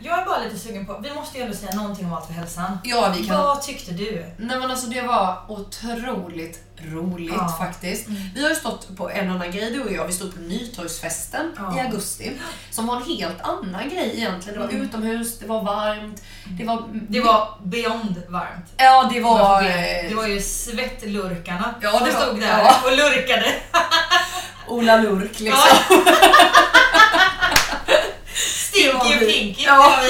[0.06, 2.32] Jag är bara lite sugen på, vi måste ju ändå säga någonting om Allt för
[2.32, 2.78] hälsan.
[2.84, 3.36] Ja, vi kan...
[3.38, 4.26] Vad tyckte du?
[4.36, 7.40] Nej men alltså det var otroligt roligt Ja.
[7.44, 7.58] Mm.
[7.58, 8.08] faktiskt.
[8.34, 10.06] Vi har ju stått på en annan grej du och jag.
[10.06, 11.76] Vi stod på Nytorgsfesten Ja.
[11.76, 12.32] i augusti.
[12.70, 14.60] Som var en helt annan grej egentligen.
[14.60, 16.22] Det var utomhus, det var varmt.
[16.58, 16.76] Det var...
[16.78, 17.06] Mm.
[17.08, 18.66] Det var beyond varmt.
[18.76, 19.62] Ja, det var...
[19.62, 20.14] Det?
[20.14, 22.74] Var ju svettlurkarna Ja, som stod där ja.
[22.84, 23.52] och lurkade.
[24.68, 25.78] Ola Lurk liksom.
[28.74, 29.62] Stinky och Pinky.
[29.64, 29.96] Ja.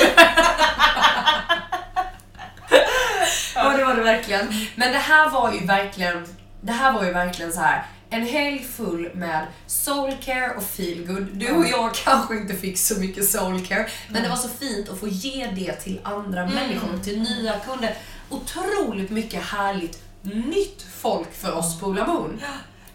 [3.54, 4.54] Ja, det var det verkligen.
[4.76, 6.26] Men det här var ju verkligen,
[6.60, 7.86] det här var ju verkligen så här.
[8.10, 11.26] En helg full med soulcare och feelgood.
[11.32, 15.00] Du och jag kanske inte fick så mycket soulcare, men det var så fint att
[15.00, 17.94] få ge det till andra människor, till nya kunder.
[18.30, 22.40] Otroligt mycket härligt nytt folk för oss på Ola Moon.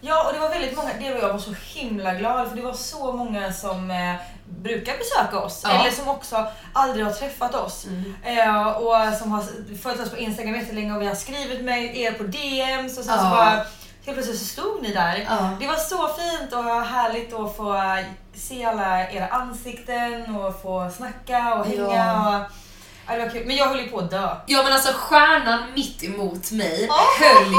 [0.02, 2.62] Ja, och det var väldigt många, det var jag var så himla glad för det
[2.62, 4.16] var så många som eh,
[4.50, 5.70] brukar besöka oss Ja.
[5.82, 7.86] eller som också aldrig har träffat oss.
[8.24, 9.44] Eh, och som har
[9.82, 13.18] följt oss på Instagram jättelänge och vi har skrivit med er på DMs och sen
[13.18, 13.30] så Ja.
[13.30, 13.50] bara
[14.06, 15.26] helt plötsligt så stod ni där.
[15.30, 15.50] Ja.
[15.60, 17.98] Det var så fint och härligt att få
[18.36, 22.40] se alla era ansikten och få snacka och hänga.
[22.40, 22.52] Och,
[23.18, 23.44] ja, kul.
[23.46, 24.30] Men jag höll ju på att dö.
[24.46, 26.98] Ja men alltså stjärnan mitt emot mig Åh!
[27.20, 27.58] höll ju...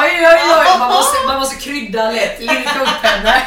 [0.00, 3.42] Oj oj oj, man måste, man måste krydda lätt, linka upp henne.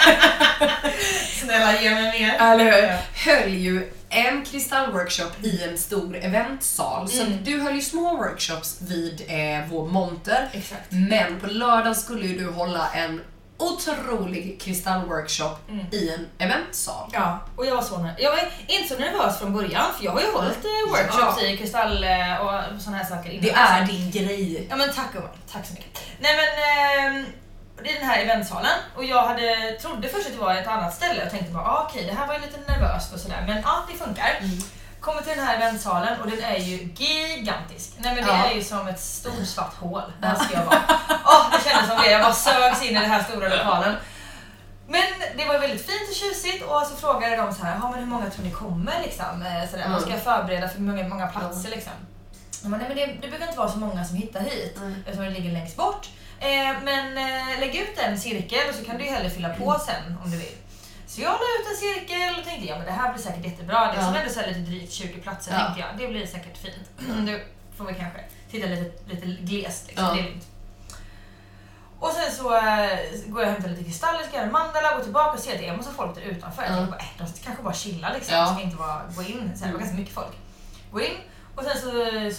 [1.41, 2.37] Snälla ge mig mer.
[2.51, 2.97] Eller hur?
[3.31, 7.09] Höll ju en kristallworkshop i en stor eventsal.
[7.09, 7.43] Så Mm.
[7.43, 10.49] du höll ju små workshops vid eh, vår monter.
[10.53, 10.81] Exakt.
[10.89, 13.21] Men på lördagen skulle ju du hålla en
[13.57, 15.85] otrolig kristallworkshop Mm.
[15.91, 17.09] i en eventsal.
[17.13, 18.09] Ja, och jag var så.
[18.17, 21.57] Jag var inte så nervös från början för jag har ju hållit eh, workshops i
[21.57, 23.43] kristall eh, och såna här saker innan.
[23.43, 24.67] Det är din grej.
[24.69, 25.99] Ja men tack gumman, tack så mycket.
[26.19, 26.47] Nej men
[27.15, 27.25] ehm,
[27.83, 30.93] det är den här eventsalen och jag hade, trodde först att det var ett annat
[30.95, 33.61] ställe och tänkte bara ah, okej det här var ju lite nervöst och sådär men
[33.61, 34.39] ja det funkar.
[35.07, 37.91] Kommer till den här eventsalen och den är ju gigantisk.
[37.97, 38.45] Nej men det Ja.
[38.49, 40.01] är ju som ett stort svart hål.
[40.21, 40.81] Där ska jag vara.
[41.25, 42.11] Åh, det kändes som det.
[42.11, 43.95] Jag bara sögs in i den här stora lokalen.
[44.87, 45.03] Men
[45.37, 48.05] det var väldigt fint och tjusigt och så frågade de så här, "Ja, men hur
[48.05, 49.41] många tror ni kommer liksom?
[49.45, 51.93] Eh, Sådär, Vad ska jag förbereda för många, många platser liksom?
[52.61, 55.23] Jag bara, nej, men det, det brukar inte vara så många som hittar hit eftersom
[55.25, 56.07] det ligger längst bort.
[56.39, 59.81] Eh, men eh, lägg ut en cirkel och så kan du ju hellre fylla på
[59.85, 60.55] sen om du vill.
[61.17, 63.91] Så jag la ut en cirkel och tänkte ja men det här blir säkert jättebra.
[63.91, 65.59] Det är som ändå så lite drygt 20 platser Ja.
[65.59, 65.89] tänkte jag.
[65.97, 66.89] Det blir säkert fint.
[67.19, 67.43] Nu
[67.77, 68.19] får vi kanske
[68.51, 70.05] titta lite, lite glest liksom.
[70.05, 70.13] Ja.
[70.13, 70.47] Det är lugnt.
[71.99, 72.63] Och sen så äh,
[73.27, 75.67] går jag och hämtar lite kristaller, ska göra mandala, går tillbaka och ser att det
[75.67, 76.63] är en massa folk där utanför.
[76.63, 78.45] Jag tänker bara, äh, de kanske bara chillar liksom, Ja.
[78.47, 79.51] ska inte bara gå in.
[79.55, 80.35] Sen det var ganska mycket folk.
[80.91, 81.17] Går in
[81.55, 81.89] och sen så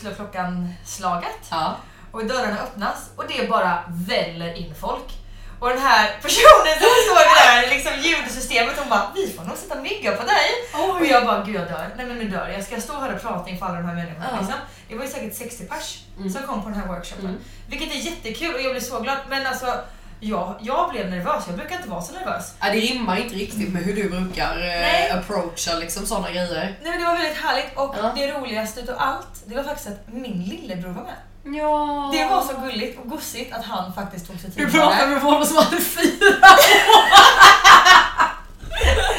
[0.00, 1.38] slår klockan slaget.
[1.50, 1.76] Ja.
[2.12, 5.12] Och dörrarna öppnas och det bara väller in folk.
[5.60, 9.74] Och den här personen som står där, liksom ljudsystemet, hon bara Vi får nog sätta
[9.80, 10.48] mygga på dig.
[10.72, 11.88] Och jag bara Gud jag dör.
[11.96, 12.64] Nej men nu dör jag.
[12.64, 14.26] Ska jag stå här och prata inför alla de här människorna?
[14.32, 14.38] Ja.
[14.38, 14.54] Liksom?
[14.88, 16.30] Det var ju säkert 60 pers Mm.
[16.32, 17.24] som kom på den här workshopen.
[17.26, 17.40] Mm.
[17.68, 19.18] Vilket är jättekul och jag blev så glad.
[19.28, 19.74] Men alltså,
[20.20, 21.44] jag, jag blev nervös.
[21.46, 22.52] Jag brukar inte vara så nervös.
[22.60, 25.08] Ja, det rimmar inte riktigt med hur du brukar Nej.
[25.10, 26.76] eh, approacha liksom sådana grejer.
[26.82, 28.12] Nej men det var väldigt härligt och Ja.
[28.16, 31.14] det roligaste utav allt, det var faktiskt att min lillebror var med.
[31.54, 32.10] Ja.
[32.12, 35.22] Det var så gulligt och gossigt att han faktiskt tog sig tid Du pratar med
[35.22, 36.36] honom som hade fyra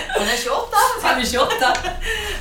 [0.08, 0.68] Han är 28.
[1.04, 1.50] Han är 28.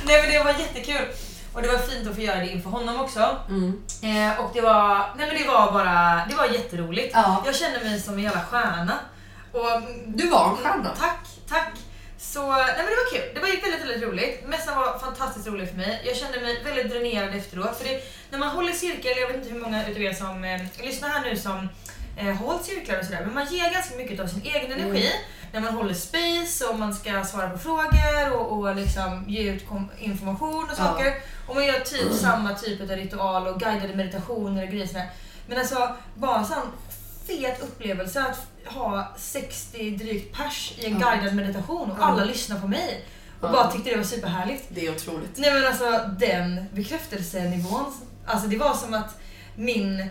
[0.05, 1.07] Nej men det var jättekul.
[1.53, 3.37] Och det var fint att få göra det inför honom också.
[3.49, 3.81] Mm.
[4.01, 7.11] Eh, och det var, nej men det var bara, det var jätteroligt.
[7.13, 7.43] Ja.
[7.45, 8.93] Jag kände mig som en jävla stjärna.
[9.51, 10.89] Och, Du var en stjärna.
[10.99, 11.71] Tack, tack.
[12.21, 13.31] Så nej men det var kul.
[13.33, 14.47] Det var väldigt, väldigt roligt.
[14.47, 16.01] Mässan var fantastiskt rolig för mig.
[16.05, 17.77] Jag kände mig väldigt dränerad efteråt.
[17.77, 18.01] För det,
[18.31, 21.21] när man håller cirkel, jag vet inte hur många utav er som eh, lyssnar här
[21.21, 21.69] nu som
[22.17, 23.21] eh, hållit cirklar och sådär.
[23.25, 25.11] Men man ger ganska mycket av sin egen energi.
[25.53, 29.65] När man håller space och man ska svara på frågor och, och liksom ge ut
[29.99, 30.75] information och Ja.
[30.75, 31.13] saker.
[31.47, 35.09] Och man gör typ samma typ av ritual och guidade meditationer och grejer sådär.
[35.47, 36.57] Men alltså bara sån
[37.37, 41.09] fet upplevelse att ha 60 drygt pers i en Ja.
[41.11, 42.03] guidad meditation och Ja.
[42.05, 43.05] alla lyssnar på mig.
[43.41, 43.51] Och Ja.
[43.51, 44.63] bara tyckte det var superhärligt.
[44.69, 45.37] Det är otroligt.
[45.37, 47.85] Nej men alltså den bekräftelsenivån,
[48.25, 49.17] alltså det var som att
[49.55, 50.09] min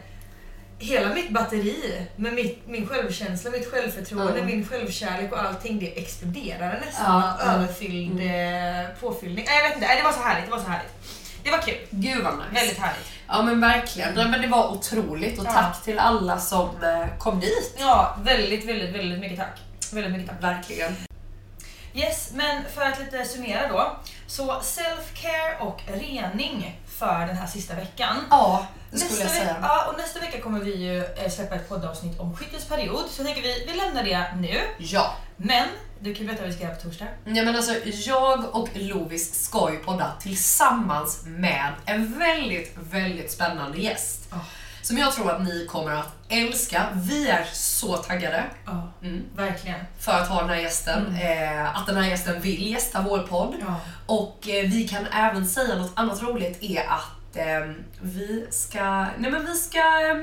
[0.80, 4.44] Hela mitt batteri med mitt, min självkänsla, mitt självförtroende, Ja.
[4.44, 7.04] min självkärlek och allting det exploderade nästan.
[7.22, 7.44] Ja, ja.
[7.52, 9.44] Överfylld eh, påfyllning.
[9.48, 10.44] Nej, jag vet inte, det var så härligt.
[10.44, 10.92] Det var så härligt.
[11.44, 11.76] Det var kul.
[11.90, 12.48] Gud vad nice.
[12.52, 13.06] Väldigt härligt.
[13.28, 14.14] Ja men verkligen.
[14.14, 15.52] Nej, men det var otroligt och Ja.
[15.52, 17.76] tack till alla som eh, kom dit.
[17.78, 19.58] Ja, väldigt, väldigt, väldigt mycket tack.
[19.92, 20.42] Väldigt mycket tack.
[20.42, 20.96] Verkligen.
[21.94, 23.96] Yes, men för att lite summera då.
[24.26, 28.16] Så self-care och rening för den här sista veckan.
[28.30, 29.56] Ja, det Nästa skulle jag veck- säga.
[29.62, 33.04] Ja, och nästa vecka kommer vi ju eh, släppa ett poddavsnitt om skyttets period.
[33.10, 34.60] Så jag tänker vi, vi lämnar det nu.
[34.78, 35.14] Ja.
[35.36, 35.68] Men,
[36.00, 37.06] du kan ju berätta vad vi ska göra på torsdag.
[37.24, 43.78] Ja, men alltså, jag och Lovis ska ju podda tillsammans med en väldigt, väldigt spännande
[43.78, 44.28] gäst.
[44.82, 46.86] Som jag tror att ni kommer att älska.
[46.94, 49.80] Vi är så taggade Ja, mm, verkligen.
[49.98, 51.16] för att ha den här gästen.
[51.22, 53.54] Eh, att den här gästen vill gästa vår podd.
[53.60, 53.80] Ja.
[54.06, 59.30] Och eh, vi kan även säga något annat roligt är att eh, vi ska, nej
[59.30, 60.16] men vi ska eh,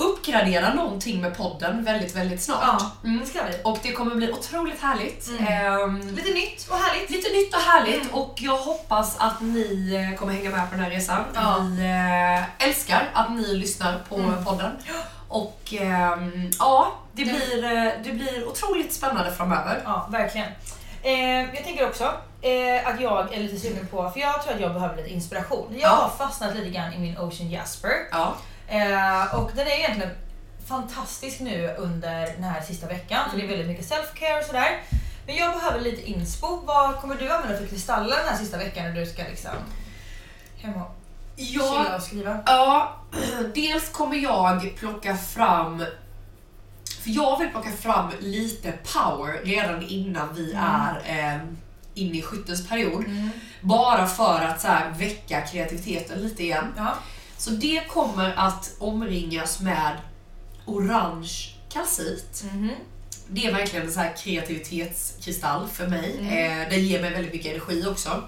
[0.00, 2.58] uppgradera någonting med podden väldigt, väldigt snart.
[2.62, 3.20] Ja, Mm.
[3.20, 3.52] det ska vi.
[3.64, 5.28] Och det kommer bli otroligt härligt.
[5.28, 5.46] Mm.
[5.46, 7.10] Ehm, Lite nytt och härligt.
[7.10, 10.84] Lite nytt och härligt och jag hoppas att ni eh, kommer hänga med på den
[10.84, 11.24] här resan.
[11.34, 11.56] Ja.
[11.70, 11.84] Vi
[12.60, 14.44] eh, älskar att ni lyssnar på Mm.
[14.44, 14.70] podden.
[15.28, 19.82] Och ehm, ja, det Det- blir, eh, det blir otroligt spännande framöver.
[19.84, 20.48] Ja, verkligen.
[21.02, 22.04] Eh, jag tänker också
[22.42, 25.66] eh, att jag är lite sugen på, för jag tror att jag behöver lite inspiration.
[25.72, 25.88] Jag Ja.
[25.88, 27.90] har fastnat lite grann i min Ocean Jasper.
[28.12, 28.34] Ja.
[28.70, 30.10] Eh, och den är egentligen
[30.68, 34.80] fantastisk nu under den här sista veckan, för det är väldigt mycket self-care och sådär.
[35.26, 36.60] Men jag behöver lite inspo.
[36.64, 39.50] Vad kommer du använda för kristaller den här sista veckan när du ska liksom
[40.62, 40.90] hem och
[41.36, 42.38] chilla Ja, och skriva?
[42.46, 42.96] ja,
[43.54, 45.78] dels kommer jag plocka fram
[47.02, 50.64] för jag vill plocka fram lite power redan innan vi Mm.
[50.64, 51.02] är
[51.34, 51.40] eh,
[51.94, 53.04] inne i skyttens period.
[53.60, 56.74] Bara för att så här, väcka kreativiteten lite igen.
[56.76, 56.94] Ja.
[57.40, 59.96] Så det kommer att omringas med
[60.66, 62.44] orange kalcit.
[62.52, 62.70] Mhm.
[63.28, 66.16] Det är verkligen en så här kreativitetskristall för mig.
[66.18, 66.62] Mm.
[66.62, 68.22] Eh, den ger mig väldigt mycket energi också.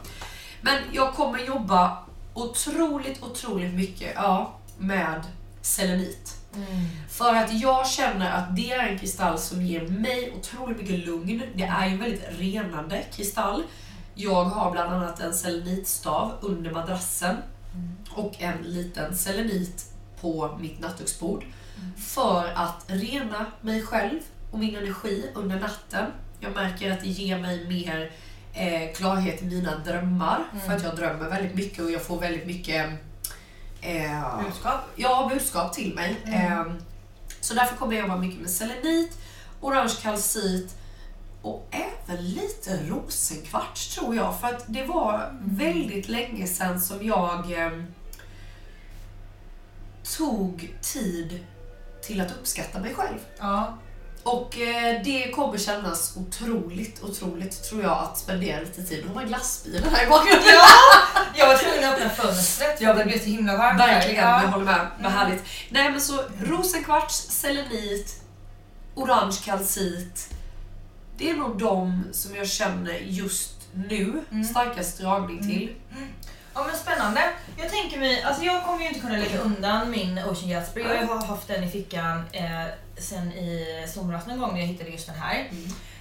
[0.60, 1.98] Men jag kommer jobba
[2.34, 5.22] otroligt, otroligt mycket ja, med
[5.62, 6.36] selenit.
[6.54, 6.86] Mm.
[7.10, 11.42] För att jag känner att det är en kristall som ger mig otroligt mycket lugn.
[11.54, 13.62] Det är ju en väldigt renande kristall.
[14.14, 17.36] Jag har bland annat en selenitstav under madrassen
[18.10, 19.84] och en liten selenit
[20.20, 21.44] på mitt nattduksbord.
[21.96, 26.06] För att rena mig själv och min energi under natten.
[26.40, 28.12] Jag märker att det ger mig mer
[28.54, 30.44] eh, klarhet i mina drömmar.
[30.66, 32.86] För att jag drömmer väldigt mycket och jag får väldigt mycket
[33.80, 34.80] eh, Budskap?
[34.96, 36.16] ja, budskap till mig.
[36.24, 36.52] Mm.
[36.52, 36.82] Ehm,
[37.40, 39.18] så därför kommer jag jobba mycket med selenit,
[39.60, 40.76] orange kalcit
[41.42, 44.40] och även lite rosenkvarts tror jag.
[44.40, 47.86] För att det var väldigt länge sedan som jag ehm,
[50.16, 51.46] tog tid
[52.02, 53.18] till att uppskatta mig själv.
[53.38, 53.78] Ja.
[54.22, 59.00] Och eh, det kommer kännas otroligt, otroligt tror jag att spendera lite tid.
[59.02, 60.42] Nu har man glassbilen här i bakgrunden.
[60.46, 60.64] ja!
[61.36, 63.80] Jag var tvungen att öppna fönstret att det blev så himla varmt.
[63.80, 63.94] här.
[63.94, 64.42] Verkligen, Ja.
[64.42, 64.86] jag håller med.
[65.00, 65.12] Vad Mm.
[65.12, 65.42] härligt.
[65.70, 68.22] Nej men så rosenkvarts, selenit
[68.94, 70.28] orange kalcit.
[71.22, 75.74] Det är nog de som jag känner just nu starkast dragning till.
[76.54, 77.20] Ja men spännande.
[77.56, 80.80] Jag tänker mig, alltså jag kommer ju inte kunna lägga undan min Ocean Gatsby.
[80.80, 82.64] Jag har haft den i fickan eh,
[82.98, 85.50] sen i somras någon gång när jag hittade just den här.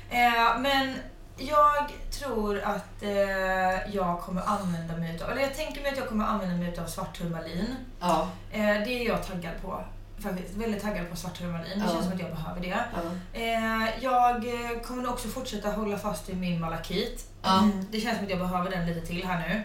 [0.09, 0.95] Eh, men
[1.37, 6.07] jag tror att eh, jag kommer använda mig utav, eller jag tänker mig att jag
[6.07, 7.75] kommer använda mig utav svart turmalin.
[7.99, 8.27] Ja.
[8.51, 9.83] Eh, det är jag taggad på.
[10.23, 11.79] Faktiskt väldigt taggad på svart turmalin.
[11.79, 11.91] Det Ja.
[11.91, 12.83] känns som att jag behöver det.
[12.93, 13.39] Ja.
[13.39, 17.25] Eh, jag eh, kommer nog också fortsätta hålla fast vid min malakit.
[17.41, 17.59] Ja.
[17.63, 17.85] Mm.
[17.91, 19.63] Det känns som att jag behöver den lite till här nu.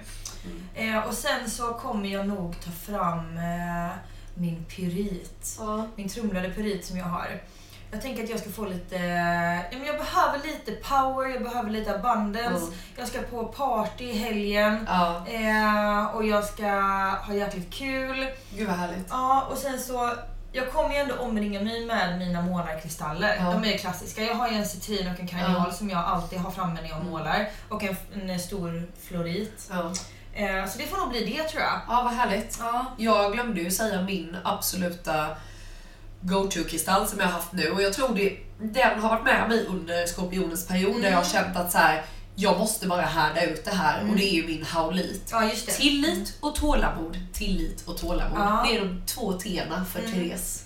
[0.74, 3.90] Eh, och sen så kommer jag nog ta fram eh,
[4.34, 5.56] min pyrit.
[5.58, 5.86] Ja.
[5.96, 7.40] Min trumlade pyrit som jag har.
[7.90, 8.96] Jag tänker att jag ska få lite,
[9.72, 12.64] ja, men jag behöver lite power, jag behöver lite abundance.
[12.66, 12.78] Mm.
[12.96, 14.86] Jag ska på party i helgen.
[14.88, 15.26] Ja.
[15.26, 16.66] Eh, och jag ska
[17.26, 18.26] ha jäkligt kul.
[18.56, 19.06] Gud vad härligt.
[19.10, 20.12] Ja, och sen så
[20.56, 23.36] jag kommer ju ändå omringa mig med mina målarkristaller.
[23.38, 23.44] Ja.
[23.52, 25.58] De är citrin Jag har ju en citrin och en karneol Ja.
[25.64, 25.72] Mm.
[25.72, 27.48] som jag alltid har framme när jag målar.
[27.68, 27.96] Och en,
[28.30, 29.70] en stor florit.
[29.70, 29.92] Ja.
[30.34, 31.80] Eh, så det får nog bli det tror jag.
[31.88, 32.56] Ja, vad härligt.
[32.60, 32.86] Ja.
[32.98, 35.26] Jag glömde ju säga min absoluta
[36.20, 39.66] go-to-kristall som jag har haft nu och jag tror det, den har varit med mig
[39.66, 42.04] under skorpionens period där jag har känt att så här,
[42.38, 45.28] jag måste bara härda ut det här och det är ju min haulit.
[45.32, 45.72] Ja, just det.
[45.72, 48.38] Tillit och tålamod, tillit och tålamod.
[48.40, 48.64] Ja.
[48.68, 50.62] Det är de två T'na för Therese.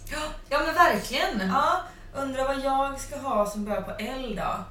[0.49, 1.49] Ja men verkligen.
[1.53, 1.81] Ja,
[2.15, 4.65] undrar vad jag ska ha som börjar på L då?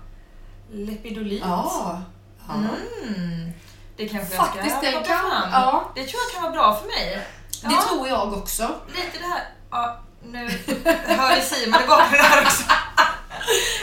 [0.78, 1.42] Lepidolit?
[1.46, 2.02] Ja.
[2.48, 2.54] ja.
[2.54, 3.52] Mm.
[3.98, 5.52] Det kanske Faktiskt, jag ska det plocka kan- fram.
[5.52, 5.92] ja.
[5.96, 7.28] Det tror jag kan vara bra för mig.
[7.62, 7.84] Det Ja.
[7.88, 8.70] tror jag också.
[8.88, 9.42] Lite det här...
[9.72, 10.38] Ja, nu
[11.18, 12.64] hör ni Simon i bakgrunden här också.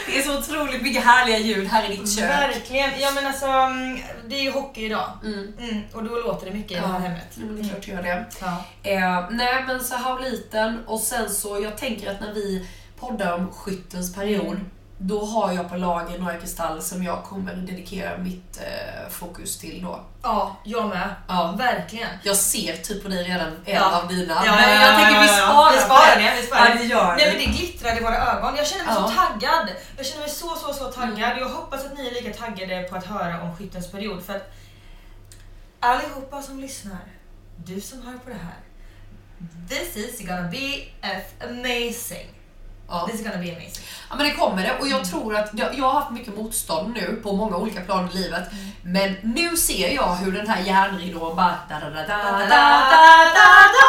[0.05, 2.29] Det är så otroligt mycket härliga ljud här i ditt kök.
[2.29, 2.89] Verkligen.
[2.99, 5.09] Ja men alltså, mm, det är ju hockey idag.
[5.23, 5.53] Mm.
[5.59, 7.37] Mm, och då låter det mycket i det här hemmet.
[7.37, 8.25] Mm, det är klart det gör det.
[8.41, 8.63] Ja.
[8.83, 12.67] Eh, nej men så hauliten och sen så, jag tänker att när vi
[12.99, 14.65] poddar om skyttens period, Mm.
[14.99, 19.81] Då har jag på lager några kristaller som jag kommer dedikera mitt eh, fokus till
[19.81, 19.99] då.
[20.23, 21.15] ja, jag med.
[21.27, 21.55] Ja.
[21.57, 22.07] Verkligen.
[22.23, 24.01] Jag ser typ på dig redan en Ja.
[24.01, 26.23] av dina, Ja, men ja, jag tänker vi sparar Vi sparar det.
[26.23, 26.35] det.
[26.41, 28.55] Vi sparar Ja, det gör Nej men det glittrar i våra ögon.
[28.55, 29.69] Jag känner mig så taggad.
[29.97, 31.37] Jag känner mig så, så, så taggad.
[31.39, 34.23] Jag hoppas att ni är lika taggade på att höra om skyttens period.
[34.23, 34.53] För att
[35.79, 37.05] allihopa som lyssnar,
[37.65, 38.57] du som hör på det här.
[39.69, 40.83] This is gonna be
[41.49, 42.27] amazing.
[42.89, 43.07] Ja.
[43.11, 43.83] This is gonna be amazing.
[44.09, 45.09] Ja men det kommer det och jag Mm.
[45.09, 48.51] tror att jag, har haft mycket motstånd nu på många olika plan i livet.
[48.51, 48.67] Mm.
[48.93, 52.49] Men nu ser jag hur den här järnridån bara da da da da da da
[53.33, 53.87] da da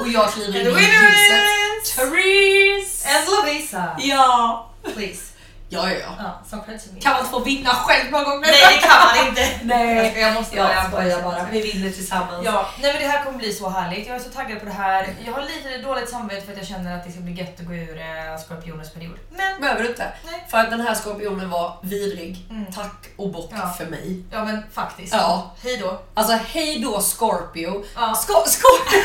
[0.00, 1.96] och jag kliver in i ljuset.
[1.96, 3.06] Therese!
[3.16, 3.96] And Lovisa.
[3.98, 4.68] Ja!
[4.94, 5.31] Please.
[5.72, 6.14] Ja, ja, ja.
[6.18, 6.60] Ja, som.
[7.00, 8.40] Kan man inte få vinna själv någon gång?
[8.40, 9.50] Nej det kan man inte.
[9.62, 10.20] Nej.
[10.20, 11.46] Jag, måste Jag bara- skojar bara.
[11.52, 12.44] Vi vinner tillsammans.
[12.44, 14.06] Ja, nej men det här kommer bli så härligt.
[14.06, 15.14] Jag är så taggad på det här.
[15.26, 17.66] Jag har lite dåligt samvete för att jag känner att det ska bli gött att
[17.66, 19.18] gå ur eh, skorpionens period.
[19.30, 20.06] Men, Behöver du inte.
[20.26, 20.46] Nej.
[20.50, 22.46] För att den här skorpionen var vidrig.
[22.50, 22.72] Mm.
[22.72, 23.74] Tack och bock Ja.
[23.78, 24.24] för mig.
[24.30, 25.12] ja men faktiskt.
[25.14, 25.50] Ja.
[25.62, 26.00] Hej då.
[26.14, 27.84] Alltså hej då Scorpio.
[27.94, 28.14] Ja.
[28.14, 29.02] Skor- skor-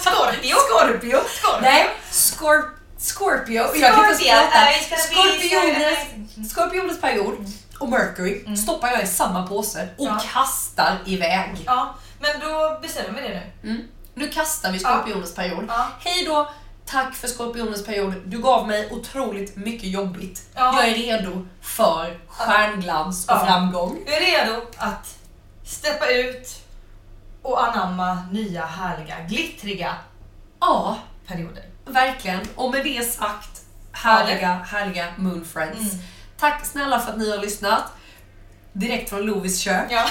[0.00, 0.54] Scorpio.
[0.56, 1.18] Scorpio.
[1.26, 1.60] Scorpio.
[1.62, 2.64] Nej, Scorp
[3.00, 3.54] Scorpio.
[3.76, 4.96] Jag kan inte prata.
[4.98, 7.36] Skorpionens, Skorpionens period
[7.78, 10.20] och Mercury stoppar jag i samma påse och Ja.
[10.32, 11.62] kastar iväg.
[11.66, 13.70] Ja, men då bestämmer vi det nu.
[13.70, 13.82] Mm.
[14.14, 15.64] Nu kastar vi Skorpionens period.
[15.68, 15.86] Ja.
[16.00, 16.50] Hej då!
[16.86, 18.14] Tack för Skorpionens period.
[18.24, 20.42] Du gav mig otroligt mycket jobbigt.
[20.54, 20.74] Ja.
[20.80, 23.46] Jag är redo för stjärnglans och Ja.
[23.46, 23.98] framgång.
[24.06, 25.14] Jag är redo att
[25.64, 26.48] steppa ut
[27.42, 29.94] och anamma nya härliga, glittriga
[30.60, 30.96] Ja,
[31.26, 31.64] perioder.
[31.84, 32.40] Verkligen.
[32.54, 33.60] Och med det sagt,
[33.92, 35.92] härliga, härliga Moon Friends.
[35.92, 36.04] Mm.
[36.38, 37.82] Tack snälla för att ni har lyssnat.
[38.72, 39.86] Direkt från Lovis kök.
[39.90, 40.06] Ja.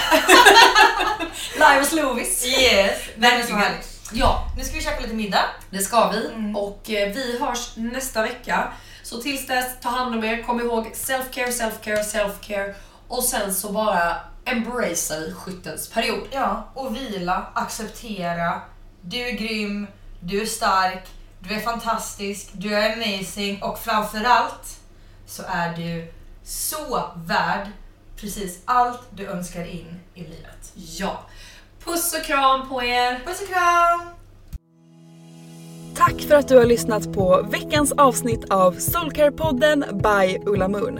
[1.53, 2.45] Live hos Lovis.
[2.45, 3.61] Yes, Verkligen.
[4.11, 5.45] Ja, Nu ska vi käka lite middag.
[5.69, 6.27] det ska vi.
[6.27, 6.55] Mm.
[6.55, 8.67] Och eh, vi hörs nästa vecka.
[9.03, 10.43] Så tills dess, ta hand om er.
[10.43, 12.73] Kom ihåg self-care, self-care, self-care.
[13.07, 14.15] Och sen så bara
[14.45, 16.27] embracea vi skyttens period.
[16.31, 18.61] Ja, och vila, acceptera.
[19.01, 19.87] Du är grym,
[20.19, 21.07] du är stark,
[21.39, 24.79] du är fantastisk, du är amazing och framförallt
[25.25, 26.11] så är du
[26.43, 27.67] så värd
[28.15, 30.73] precis allt du önskar in i livet.
[30.75, 31.19] Ja.
[31.83, 33.21] Puss och kram på er!
[33.25, 34.19] Puss och kram!
[35.95, 40.99] Tack för att du har lyssnat på veckans avsnitt av Soulcare-podden by Ulla Moon.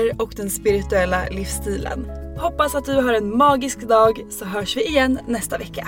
[0.09, 2.11] och den spirituella livsstilen.
[2.37, 5.87] Hoppas att du har en magisk dag så hörs vi igen nästa vecka.